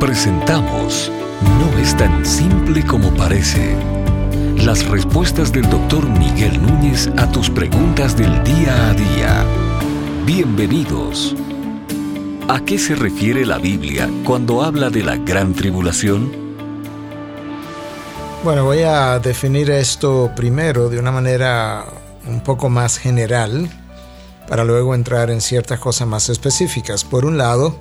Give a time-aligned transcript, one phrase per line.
[0.00, 1.10] Presentamos
[1.58, 3.74] No es tan simple como parece.
[4.58, 9.44] Las respuestas del doctor Miguel Núñez a tus preguntas del día a día.
[10.26, 11.34] Bienvenidos.
[12.46, 16.30] ¿A qué se refiere la Biblia cuando habla de la gran tribulación?
[18.44, 21.86] Bueno, voy a definir esto primero de una manera
[22.26, 23.70] un poco más general
[24.46, 27.02] para luego entrar en ciertas cosas más específicas.
[27.02, 27.78] Por un lado,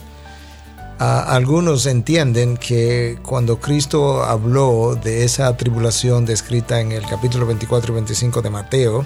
[1.00, 7.96] algunos entienden que cuando Cristo habló de esa tribulación descrita en el capítulo 24 y
[7.96, 9.06] 25 de Mateo,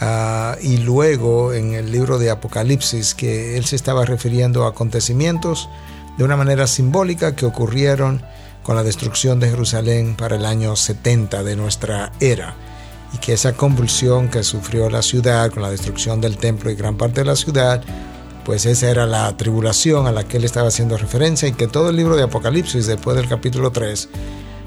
[0.00, 5.68] ah, y luego en el libro de Apocalipsis, que él se estaba refiriendo a acontecimientos
[6.18, 8.22] de una manera simbólica que ocurrieron
[8.62, 12.54] con la destrucción de Jerusalén para el año 70 de nuestra era
[13.14, 16.96] y que esa convulsión que sufrió la ciudad con la destrucción del templo y gran
[16.96, 17.82] parte de la ciudad,
[18.44, 21.90] pues esa era la tribulación a la que él estaba haciendo referencia y que todo
[21.90, 24.08] el libro de Apocalipsis después del capítulo 3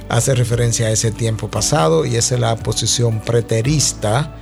[0.09, 4.35] hace referencia a ese tiempo pasado y esa es la posición preterista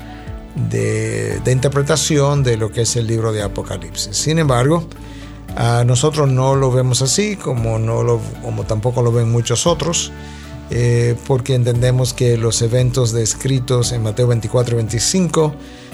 [0.56, 4.16] de, interpretación de lo que es el libro de Apocalipsis.
[4.16, 4.88] Sin embargo,
[5.86, 10.12] nosotros no lo vemos así, como, no lo, como tampoco lo ven muchos otros.
[10.70, 15.54] Eh, porque entendemos que los eventos descritos en Mateo 24 y 25,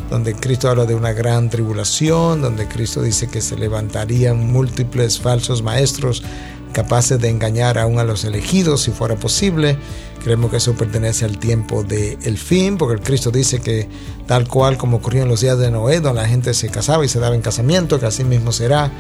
[0.10, 5.62] donde Cristo habla de una gran tribulación, donde Cristo dice que se levantarían múltiples falsos
[5.64, 6.24] maestros
[6.72, 9.78] capaces de engañar aún a los elegidos si fuera posible.
[10.24, 13.90] Creemos que eso pertenece al tiempo del fin, porque el Cristo dice que
[14.28, 17.08] tal cual como ocurrió en los días de Noé, donde la gente se casaba y
[17.08, 18.92] se daba en casamiento, que así mismo será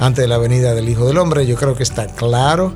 [0.00, 1.46] antes de la venida del Hijo del Hombre.
[1.46, 2.74] Yo creo que está claro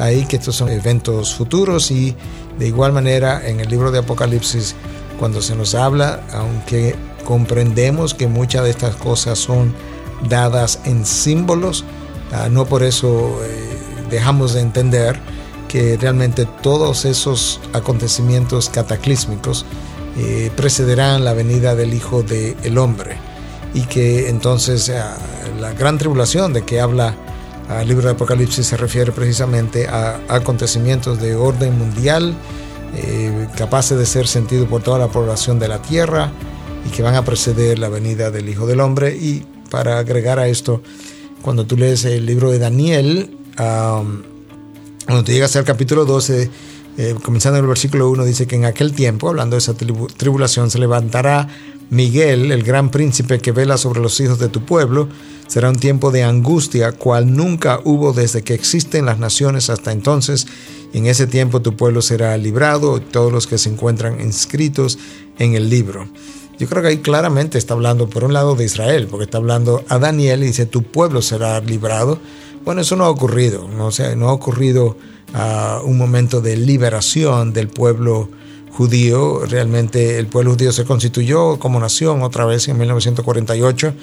[0.00, 2.16] ahí que estos son eventos futuros y
[2.58, 4.74] de igual manera en el libro de Apocalipsis
[5.18, 9.74] cuando se nos habla, aunque comprendemos que muchas de estas cosas son
[10.28, 11.84] dadas en símbolos,
[12.32, 13.78] ah, no por eso eh,
[14.10, 15.20] dejamos de entender
[15.68, 19.64] que realmente todos esos acontecimientos cataclísmicos
[20.18, 23.16] eh, precederán la venida del Hijo del Hombre.
[23.72, 25.16] Y que entonces ah,
[25.60, 27.14] la gran tribulación de que habla
[27.78, 32.34] el libro de Apocalipsis se refiere precisamente a acontecimientos de orden mundial,
[32.96, 36.32] eh, capaces de ser sentidos por toda la población de la tierra
[36.84, 39.16] y que van a preceder la venida del Hijo del Hombre.
[39.16, 40.82] Y para agregar a esto,
[41.42, 46.50] cuando tú lees el libro de Daniel, cuando tú llegas al capítulo 12,
[46.98, 50.70] eh, comenzando en el versículo 1, dice que en aquel tiempo, hablando de esa tribulación,
[50.70, 51.48] se levantará
[51.90, 55.08] Miguel, el gran príncipe que vela sobre los hijos de tu pueblo,
[55.50, 60.46] Será un tiempo de angustia, cual nunca hubo desde que existen las naciones hasta entonces.
[60.92, 64.96] en ese tiempo tu pueblo será librado, todos los que se encuentran inscritos
[65.40, 66.06] en el libro.
[66.56, 69.84] Yo creo que ahí claramente está hablando por un lado de Israel, porque está hablando
[69.88, 72.20] a Daniel y dice tu pueblo será librado.
[72.64, 74.96] Bueno, eso no ha ocurrido, no, no ha ocurrido
[75.34, 78.28] uh, un momento de liberación del pueblo
[78.72, 79.44] judío.
[79.46, 83.94] Realmente el pueblo judío se constituyó como nación otra vez en 1948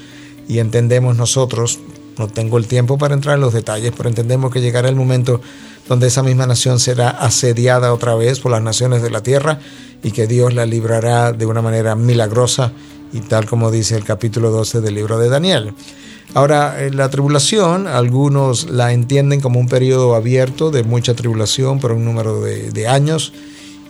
[0.47, 1.79] y entendemos nosotros,
[2.17, 5.41] no tengo el tiempo para entrar en los detalles, pero entendemos que llegará el momento
[5.87, 9.59] donde esa misma nación será asediada otra vez por las naciones de la tierra
[10.03, 12.71] y que Dios la librará de una manera milagrosa
[13.13, 15.73] y tal como dice el capítulo 12 del libro de Daniel.
[16.33, 21.93] Ahora, eh, la tribulación, algunos la entienden como un periodo abierto de mucha tribulación por
[21.93, 23.33] un número de, años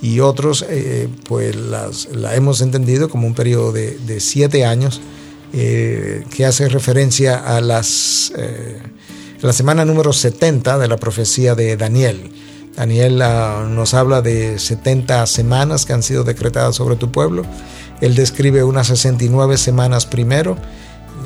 [0.01, 5.01] y otros eh, pues la hemos entendido como un periodo de, de siete años
[5.53, 8.81] eh, que hace referencia a las, eh,
[9.41, 12.31] la semana número 70 de la profecía de Daniel.
[12.75, 17.43] Daniel ah, nos habla de 70 semanas que han sido decretadas sobre tu pueblo.
[18.01, 20.57] Él describe unas 69 semanas primero,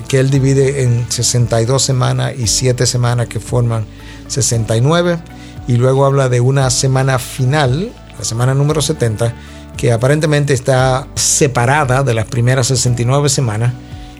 [0.07, 3.85] que él divide en 62 semanas y 7 semanas que forman
[4.27, 5.17] 69.
[5.67, 9.33] Y luego habla de una semana final, la semana número 70,
[9.75, 13.73] que aparentemente está separada de las primeras 69 semanas